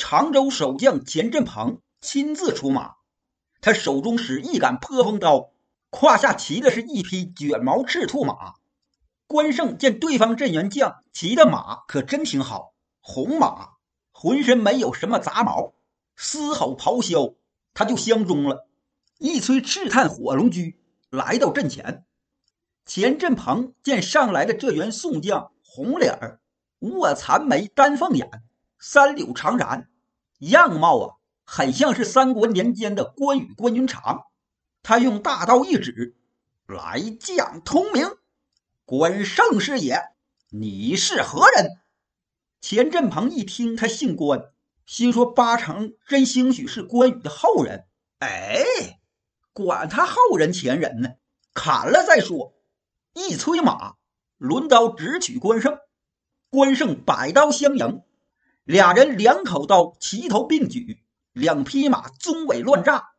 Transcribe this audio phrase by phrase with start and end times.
[0.00, 2.94] 常州守将钱振鹏亲自出马，
[3.60, 5.50] 他手中使一杆破风刀，
[5.90, 8.54] 胯下骑的是一匹卷毛赤兔马。
[9.26, 12.72] 关胜见对方阵员将骑的马可真挺好，
[13.02, 13.72] 红马，
[14.10, 15.74] 浑身没有什么杂毛，
[16.16, 17.34] 嘶吼咆哮，
[17.74, 18.66] 他就相中了，
[19.18, 20.80] 一催赤炭火龙驹
[21.10, 22.06] 来到阵前。
[22.86, 26.40] 钱振鹏见上来的这员宋将，红脸儿，
[26.78, 28.42] 卧蚕眉，丹凤眼，
[28.78, 29.84] 三绺长髯，
[30.40, 34.24] 样貌啊，很像是三国年间的关羽关云长。
[34.82, 36.16] 他用大刀一指
[36.66, 38.10] ：“来将通明，
[38.84, 40.00] 关胜是也。
[40.50, 41.78] 你是何人？”
[42.60, 44.50] 钱振鹏一听他姓关，
[44.84, 47.86] 心说八成真兴许是关羽的后人。
[48.18, 49.00] 哎，
[49.52, 51.10] 管他后人前人呢，
[51.54, 52.54] 砍了再说。
[53.12, 53.94] 一催马，
[54.38, 55.78] 抡刀直取关胜。
[56.50, 58.02] 关胜摆刀相迎，
[58.64, 63.10] 俩人两口刀齐头并举，两匹马鬃尾乱炸，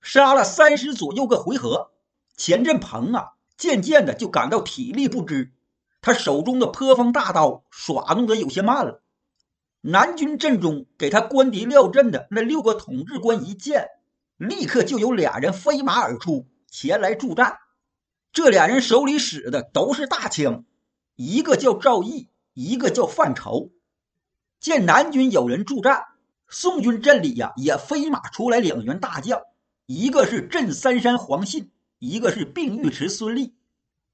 [0.00, 1.92] 杀了三十左右个回合。
[2.36, 5.52] 钱振鹏啊，渐渐的就感到体力不支，
[6.00, 9.02] 他手中的破风大刀耍弄得有些慢了。
[9.80, 13.88] 南军阵中给他官敌廖阵的那六个统治官一见，
[14.36, 17.58] 立刻就有俩人飞马而出，前来助战。
[18.32, 20.64] 这俩人手里使的都是大枪，
[21.16, 23.70] 一个叫赵毅，一个叫范畴。
[24.60, 26.04] 见南军有人助战，
[26.48, 29.40] 宋军阵里呀也飞马出来两员大将，
[29.86, 31.70] 一个是镇三山黄信，
[32.00, 33.54] 一个是并尉迟孙立。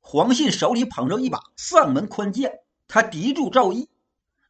[0.01, 3.89] 黄信手里捧着一把丧门宽剑，他敌住赵毅；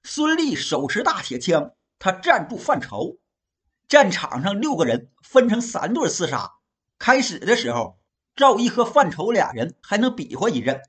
[0.03, 3.19] 孙立手持大铁枪，他站住范畴。
[3.87, 6.55] 战场上六个人分成三对厮杀，
[6.99, 7.99] 开始的时候。
[8.37, 10.81] 赵毅和范畴俩人还能比划一阵，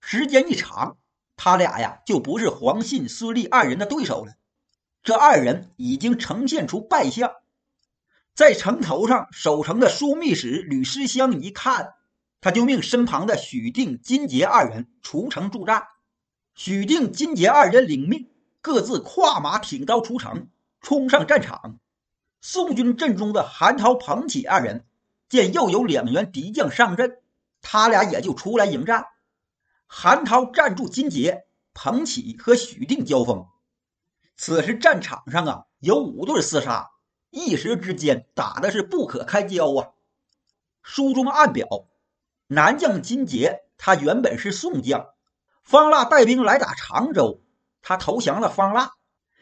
[0.00, 0.96] 时间一长，
[1.36, 4.32] 他俩呀就不是黄信、孙立二人的对手了。
[5.02, 7.32] 这二人已经呈现出败相，
[8.34, 11.94] 在城头上守城的枢密使吕师襄一看，
[12.40, 15.88] 他就命身旁的许定、金杰二人出城助战。
[16.54, 18.28] 许定、金杰二人领命，
[18.60, 20.48] 各自跨马挺刀出城，
[20.80, 21.78] 冲上战场。
[22.40, 24.84] 宋军阵中的韩涛、彭起二人。
[25.28, 27.18] 见又有两员敌将上阵，
[27.60, 29.04] 他俩也就出来迎战。
[29.86, 31.44] 韩涛站住金杰，
[31.74, 33.46] 彭起和许定交锋。
[34.38, 36.88] 此时战场上啊有五对厮杀，
[37.28, 39.90] 一时之间打的是不可开交啊。
[40.82, 41.66] 书中暗表，
[42.46, 45.08] 南将金杰他原本是宋将，
[45.62, 47.42] 方腊带兵来打常州，
[47.82, 48.92] 他投降了方腊。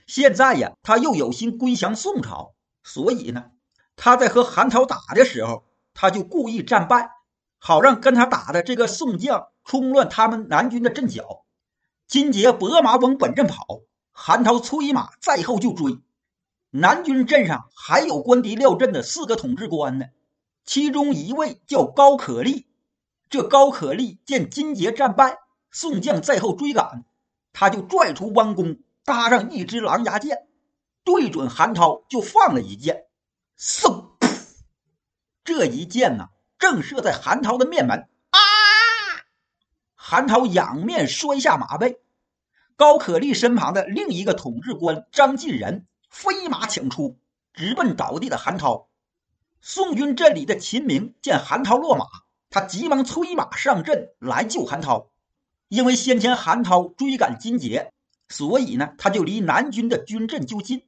[0.08, 3.50] 现在呀，他又有心归降宋朝，所以呢，
[3.94, 5.64] 他在和韩涛打的时候。
[5.98, 7.08] 他就故意战败，
[7.56, 11.46] 好让跟他打的这个宋将冲乱他们南军的阵脚。
[12.06, 13.80] 金杰拨马往本阵跑，
[14.19, 15.99] 韩涛催马在后就追。
[16.71, 20.06] 南军阵上还有官敌廖阵的四个统治官呢，
[20.65, 22.66] 其中一位叫高可立。
[23.28, 25.37] 这高可立见金杰战败，
[25.71, 27.05] 宋将在后追赶，
[27.53, 30.47] 他就拽出弯弓，搭上一支狼牙箭，
[31.05, 33.05] 对准韩涛就放了一箭，
[33.59, 34.12] 嗖。
[35.44, 38.38] 这一箭呢，正射在韩涛的面门啊！
[39.94, 42.00] 韩涛仰面摔下马背。
[42.76, 47.19] 高可立身旁的另一个统治官张进仁飞马抢出，
[47.54, 48.88] 直奔倒地的韩涛。
[49.62, 52.04] 宋军阵里的秦明见韩涛落马，
[52.50, 55.09] 他急忙催马上阵来救韩涛。
[55.69, 57.92] 因为先前韩涛追赶金杰，
[58.28, 60.82] 所以呢，他就离南军的军阵就近。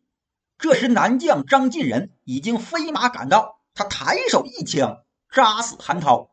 [0.58, 3.60] 这时，南将张进仁已经飞马赶到。
[3.74, 6.30] 他抬手一枪扎死韩涛，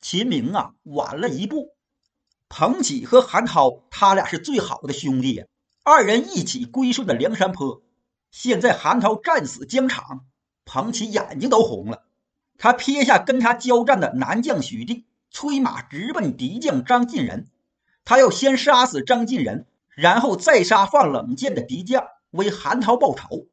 [0.00, 1.76] 秦明啊晚了一步。
[2.48, 5.44] 彭起和韩涛他俩是最好的兄弟呀，
[5.84, 7.82] 二人一起归顺的梁山坡。
[8.30, 10.24] 现在韩涛战死疆场，
[10.64, 12.04] 彭起眼睛都红了。
[12.56, 17.48] 他撇下跟他交战的南将许定，催马直奔敌将张进仁。
[18.04, 23.46] 他要先杀死张进仁，然后再杀放冷箭的敌将，为韩涛报仇。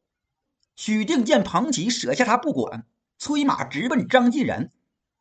[0.76, 2.86] 许定见彭起舍下他不管。
[3.18, 4.72] 催马直奔张进仁，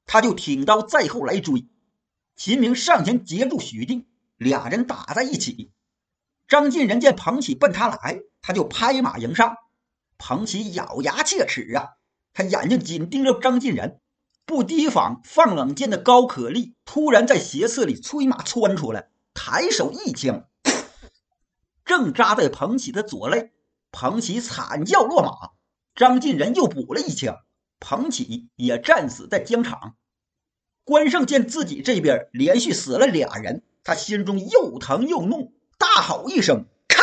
[0.04, 1.66] 他就挺刀在后来追。
[2.36, 5.70] 秦明上前截住许定，俩人打在一起。
[6.48, 9.56] 张进仁见彭起奔他来，他就拍马迎上。
[10.18, 11.90] 彭起咬牙切齿啊，
[12.32, 14.00] 他眼睛紧盯着张进仁，
[14.44, 20.46] 不提防放冷箭的高可立突然在斜刺里催马窜出来，抬手一枪，
[21.84, 23.52] 正扎在彭起的左肋。
[23.90, 25.50] 彭起惨叫落马，
[25.94, 27.38] 张进仁又补了一枪。
[27.78, 29.94] 彭起也战死在疆场。
[30.84, 37.02] 关胜见自己这边连续死了俩人，他心中又疼又怒，大吼一声：“咔！”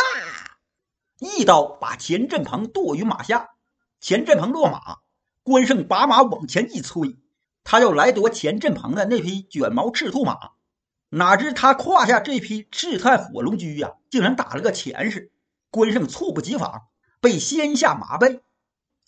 [1.18, 3.50] 一刀把钱振鹏剁于马下。
[4.00, 4.98] 钱振鹏落马，
[5.42, 7.16] 关胜把马往前一催，
[7.64, 10.50] 他要来夺钱振鹏的那匹卷毛赤兔马。
[11.10, 15.30] 哪知他胯下这匹赤炭火龙驹呀，竟然打了个前势，
[15.70, 16.82] 关胜猝不及防，
[17.20, 18.40] 被掀下马背。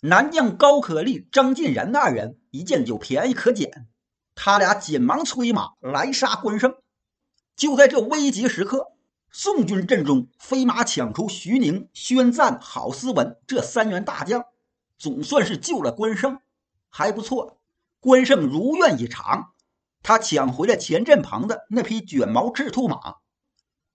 [0.01, 3.87] 南将高可立、张进仁二人一见有便宜可捡，
[4.35, 6.75] 他俩紧忙催马来杀关胜。
[7.55, 8.91] 就在这危急时刻，
[9.31, 14.45] 宋军阵中飞马抢出徐宁、宣赞、郝思文这三员大将，
[14.97, 16.39] 总算是救了关胜，
[16.89, 17.59] 还不错。
[17.99, 19.53] 关胜如愿以偿。
[20.03, 23.15] 他抢回了前阵旁的那匹卷毛赤兔马，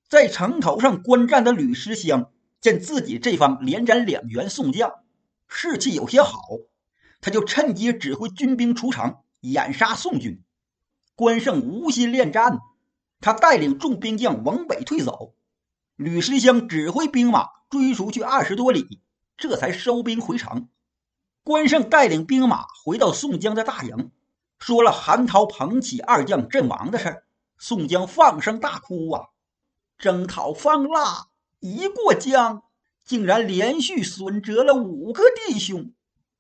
[0.09, 4.91] 在城头上观战的吕师乡见自己这方连斩两员宋将，
[5.47, 6.41] 士气有些好，
[7.21, 10.43] 他就趁机指挥军兵出城掩杀宋军。
[11.15, 12.61] 关胜无心恋战，
[13.21, 15.35] 他带领众兵将往北退走。
[15.97, 19.01] 吕师乡指挥兵马追出去二十多里，
[19.37, 20.69] 这才收兵回城。
[21.43, 24.11] 关胜带领兵马回到宋江的大营。
[24.59, 27.25] 说了韩涛、彭起二将阵亡的事，
[27.59, 29.29] 宋江放声大哭啊！
[29.99, 31.29] 征讨方腊
[31.61, 32.63] 一过江，
[33.05, 35.93] 竟然连续损折了五个弟兄，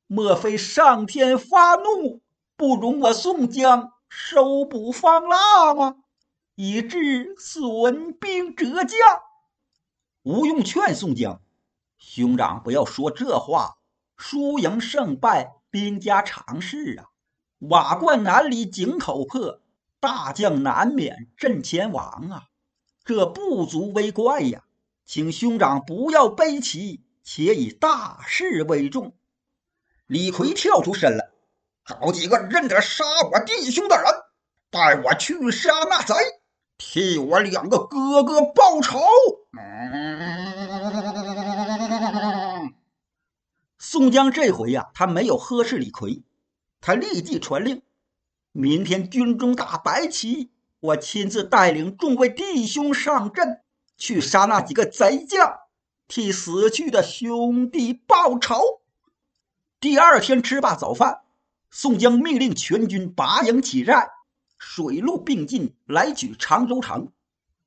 [0.06, 2.22] 莫非上天发怒，
[2.60, 5.96] 不容我宋江收捕方腊吗？
[6.56, 8.98] 以致损兵折将。
[10.24, 11.40] 吴用劝宋江
[11.96, 13.78] ：“兄长不要说这话，
[14.14, 17.08] 输赢胜败，兵家常事啊。”
[17.70, 19.62] 瓦罐难离井口破，
[19.98, 22.42] 大将难免阵前亡啊！
[23.06, 24.64] 这不足为怪呀，
[25.06, 29.14] 请兄长不要悲戚，且以大事为重。
[30.06, 31.19] 李逵跳出身来，
[31.90, 34.04] 找几个认得杀我弟兄的人，
[34.70, 36.14] 带我去杀那贼，
[36.78, 39.00] 替我两个哥哥报仇。
[43.76, 46.22] 宋江这回呀，他没有呵斥李逵。
[46.80, 47.82] 他立即传令：
[48.52, 53.62] 明天军中打白旗，我亲自带领众位弟兄上阵，
[53.96, 55.58] 去杀那几个贼将，
[56.06, 58.80] 替死去的兄弟报仇。
[59.80, 61.22] 第二天吃罢早饭，
[61.70, 64.08] 宋江命令全军拔营起寨，
[64.58, 67.12] 水陆并进来取常州城。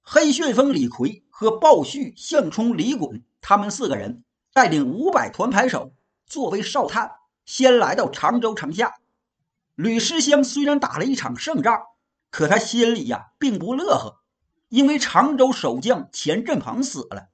[0.02, 5.94] 黑旋风李逵和鲍旭、项冲、李衮他们四个人带领五百团牌手，
[6.26, 7.12] 作为哨探，
[7.46, 8.94] 先来到常州城下。
[9.76, 11.82] 吕师襄虽然打了一场胜仗，
[12.30, 14.20] 可他心里呀并不乐呵，
[14.68, 17.30] 因为常州守将钱振鹏死了。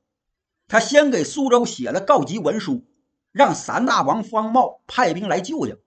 [0.67, 2.85] 他先给苏州写了告急文书，
[3.31, 5.79] 让三大王方茂派兵来救救，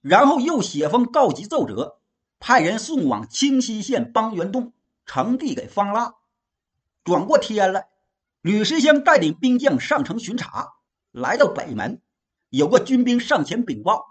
[0.00, 1.98] 然后又写封告急奏折，
[2.38, 4.72] 派人送往清溪县邦元洞，
[5.04, 6.14] 呈递给方腊。
[7.04, 7.88] 转过天来，
[8.40, 10.74] 吕师乡带领兵将上城巡查，
[11.10, 12.00] 来到北门，
[12.48, 14.06] 有个军兵上前禀报。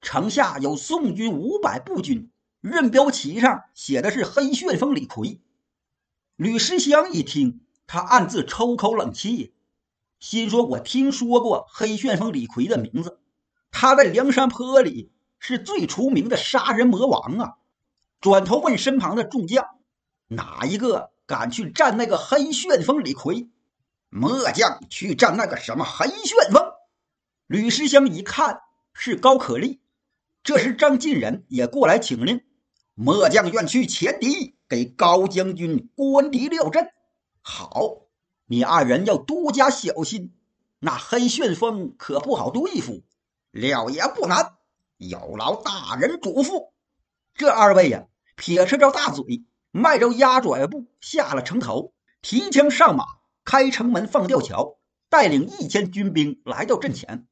[0.00, 2.30] 城下有宋军五百步军，
[2.60, 5.40] 任标旗上写的是黑旋风李逵。
[6.36, 9.54] 吕师乡一听，他暗自抽口冷气，
[10.20, 13.18] 心说：“我听说过黑旋风李逵的名字，
[13.70, 15.10] 他在梁山坡里
[15.46, 17.54] 是最出名的杀人魔王啊！”
[18.20, 19.64] 转头问身旁的众将
[20.26, 23.48] ：“哪一个敢去战那个黑旋风李逵？”
[24.10, 26.64] 末将去战那个什么黑旋风？
[27.46, 29.80] 吕师乡一看是高可立。
[30.42, 32.40] 这时，张进仁也过来请令，
[32.94, 36.88] 末将愿去前敌，给高将军官敌料阵。
[37.40, 38.06] 好，
[38.46, 40.32] 你二人要多加小心，
[40.80, 43.02] 那黑旋风可不好对付。
[43.50, 44.55] 料也不难，
[44.96, 46.70] 有劳大人嘱咐。
[47.34, 53.04] 这二位呀，撇着着大嘴，迈着鸭爪步下了城头，提枪上马，
[53.44, 57.26] 开城门放吊桥，带领一千军兵来到阵前。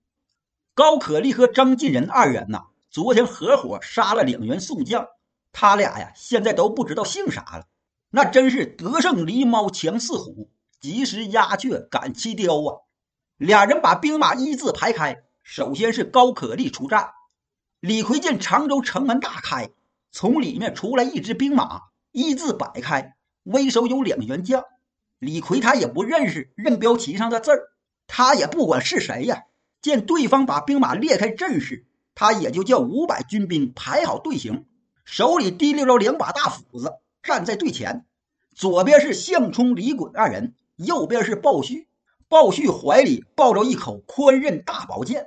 [0.74, 2.66] 高可立和张进仁二人呐。
[2.90, 5.08] 昨天合伙杀了两员宋将，
[5.52, 7.66] 他俩呀现在都不知道姓啥了。
[8.10, 10.48] 那真是得胜狸猫强似虎，
[10.80, 12.86] 及时鸦雀赶七雕啊！
[13.36, 17.10] 俩人把兵马一字排开，首先是高可立出战。
[17.84, 19.68] 李逵见常州城门大开，
[20.10, 24.64] 从里面出来一支兵马，一字摆开，为首有两员将。
[25.18, 27.72] 李逵他也不认识任标旗上的字儿，
[28.06, 29.42] 他也不管是谁呀。
[29.82, 31.84] 见对方把兵马列开阵势。
[32.14, 34.64] 他也就叫五百军兵排好队形，
[35.04, 36.90] 手里提溜着两把大斧子，
[37.22, 38.06] 站在队前。
[38.54, 41.86] 左边是项冲、李衮二人，右边是鲍旭。
[42.30, 45.26] 鲍旭怀里抱着一口宽刃大宝剑。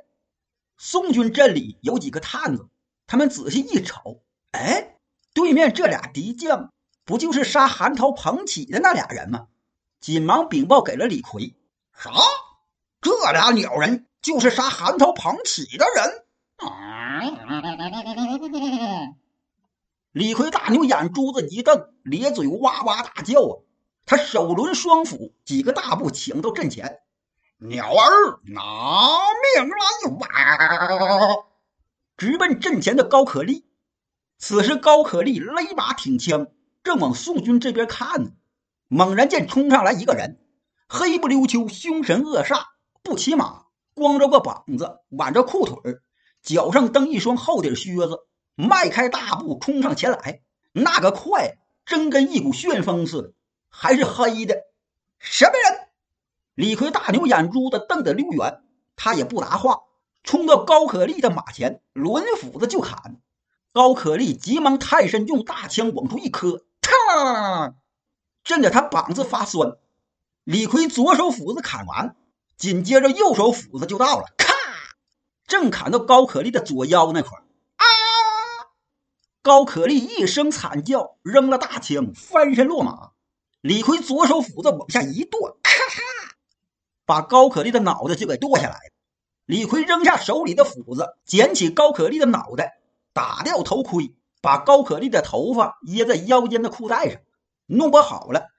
[0.78, 2.68] 宋军阵里有几个探子，
[3.08, 4.96] 他们仔细一瞅，哎，
[5.34, 6.72] 对面这俩敌将
[7.04, 9.48] 不就是杀韩涛、彭起的那俩人吗？
[10.00, 11.56] 紧忙禀报给了李逵。
[11.94, 12.12] 啥？
[13.02, 16.26] 这俩鸟人就是杀韩涛、彭起的人。
[20.12, 23.62] 李逵大牛眼珠子一瞪，咧嘴哇哇大叫啊！
[24.06, 27.00] 他手抡双斧，几个大步请到阵前。
[27.60, 28.62] 鸟儿拿
[29.56, 30.08] 命来！
[30.10, 31.46] 哇
[32.16, 33.66] 直奔阵前的高可立。
[34.38, 36.48] 此时高可立勒马挺枪，
[36.84, 38.32] 正往宋军这边看呢。
[38.88, 40.40] 猛然见冲上来一个人，
[40.88, 42.66] 黑不溜秋，凶神恶煞，
[43.02, 43.64] 不骑马，
[43.96, 45.98] 光着个膀子，挽着裤腿
[46.44, 48.28] 脚上蹬一双厚底靴子。
[48.54, 50.42] 迈开大步冲上前来，
[50.74, 53.34] 那个快，真跟一股旋风似的，
[53.70, 54.64] 还是黑的。
[55.18, 55.87] 什么人？
[56.58, 58.64] 李逵大牛眼珠子瞪得溜圆，
[58.96, 59.82] 他也不答话，
[60.24, 63.22] 冲到高可立的马前，抡斧子就砍。
[63.72, 67.76] 高可立急忙探身，用大枪往出一磕，嘡，
[68.44, 69.78] 震得他膀子发酸。
[70.46, 72.16] 李逵左手斧子砍完，
[72.58, 74.52] 紧接着右手斧子就到了，咔，
[75.46, 77.38] 正砍到高可立的左腰那块
[77.76, 77.86] 啊
[79.44, 83.12] 高可立一声惨叫，扔了大枪，翻身落马。
[83.62, 86.02] 李逵左手斧子往下一剁，咔嚓，
[87.08, 88.92] 把高可立的脑袋就给剁下来了。
[89.46, 92.82] 李逵扔下手里的斧子，捡起高可立的脑袋，
[93.14, 97.22] 打掉头盔，把高可立的头发掖在腰间的裤带上，
[97.66, 98.50] 弄不好了，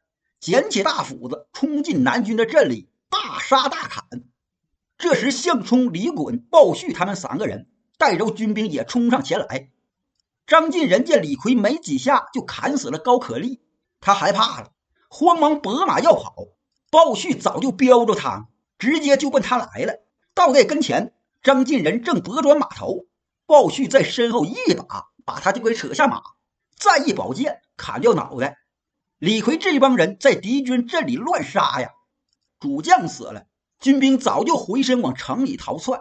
[0.41, 4.03] 捡起大斧子，冲进南军的阵里，大杀大砍。
[4.97, 9.71] 这时，项冲、李衮、鲍旭他们三个人带着军兵也冲上前来。
[10.47, 13.61] 张进人见李逵没几下就砍死了高可立，
[14.01, 14.71] 他害怕了，
[15.11, 16.47] 慌忙拨马要跑。
[16.91, 20.03] 鲍旭早就标着他，直接就奔他来了。
[20.35, 23.07] 到在跟前，张进仁正拨转马头，
[23.45, 26.23] 鲍旭在身后一把把他就给扯下马，
[26.77, 28.59] 再一宝剑砍掉脑袋。
[29.19, 31.91] 李逵这帮人在敌军阵里乱杀呀，
[32.61, 33.47] 主将死了，
[33.81, 36.01] 军兵早就回身往城里逃窜。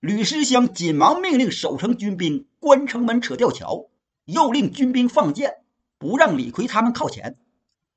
[0.00, 3.86] 吕师香紧忙命令守城军兵关城门、扯吊桥，
[4.24, 5.58] 又令军兵放箭，
[5.98, 7.38] 不让李逵他们靠前。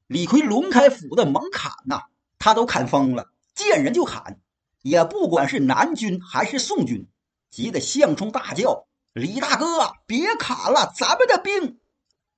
[0.06, 2.03] 李逵抡开斧子猛砍呐，
[2.48, 4.39] 他都砍疯了，见人就砍，
[4.82, 7.06] 也不管是南军还是宋军，
[7.51, 11.77] 急得项冲大叫：“李大哥，别砍了，咱们的兵！”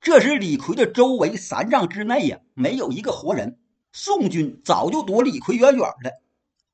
[0.02, 3.60] 这时李逵的周围三丈之内呀，没有一个活人，
[3.94, 6.14] 宋军早就躲李逵远远的。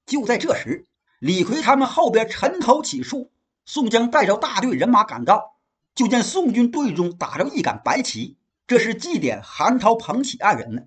[0.05, 0.87] 就在这时。
[1.19, 3.33] 李逵他们后边沉头起树，
[3.65, 5.57] 宋江带着大队人马赶到，
[5.93, 10.83] 就见宋军队中打着一杆白旗，这是祭奠韩涛、彭起二人呢。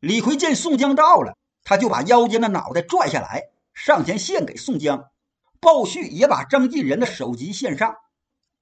[0.00, 5.10] 李逵见宋江到了，他就把腰间的脑袋拽下来，上前献给宋江。
[5.60, 7.96] 鲍旭也把张进仁的首级献上。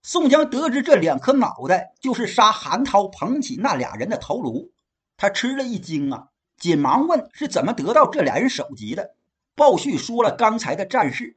[0.03, 4.71] 宋江得知这两颗脑袋就是杀韩涛、彭起那俩人的头颅，
[5.17, 9.15] 他吃了一惊啊，紧忙问是怎么得到这俩人首级的。
[9.55, 11.37] 鲍旭说了刚才的战事，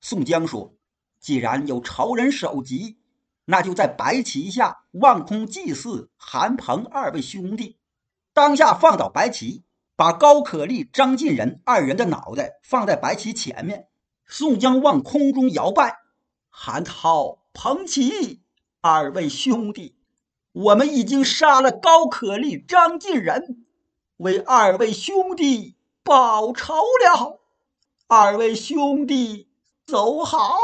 [0.00, 0.74] 宋江说
[1.18, 2.98] ：“既然有仇人首级，
[3.46, 7.78] 那就在白旗下望空祭祀韩鹏二位兄弟。”
[8.34, 9.62] 当下放倒白旗，
[9.96, 13.88] 把高可立、张进仁二人的脑袋放在白旗前面。
[14.26, 15.98] 宋江往空中摇拜
[16.50, 18.40] ：“韩涛、彭起
[18.80, 19.96] 二位兄弟，
[20.52, 23.64] 我们已经杀了高可立、张进仁，
[24.16, 27.40] 为二位兄弟报仇了。”
[28.08, 29.48] 二位兄弟
[29.86, 30.58] 走好！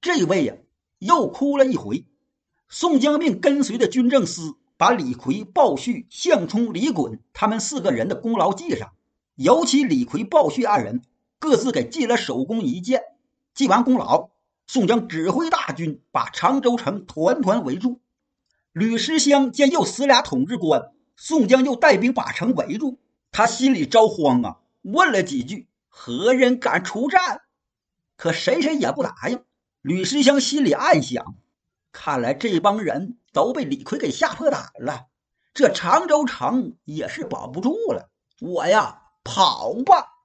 [0.00, 0.54] 这位呀，
[0.98, 2.06] 又哭了一回。
[2.68, 8.92] 宋江命跟随的军政司把李逵、鲍旭、项冲、李衮他们四个人的功劳记上，
[9.34, 11.02] 尤其李逵、鲍旭二人
[11.38, 13.02] 各自给记了首功一件。
[13.54, 14.30] 记完功劳，
[14.68, 18.00] 宋江指挥大军把常州城团团围住。
[18.72, 22.98] 吕师乡见又死俩统治官，宋江又带兵把城围住，
[23.32, 25.66] 他心里着慌啊，问了几句。
[25.88, 27.40] 何人敢出战？
[28.16, 29.42] 可谁谁也不答应。
[29.82, 31.34] 吕师乡心里暗想：
[31.90, 35.06] 看来这帮人都被李逵给吓破胆了，
[35.54, 38.10] 这常州城也是保不住了。
[38.40, 40.17] 我呀，跑吧！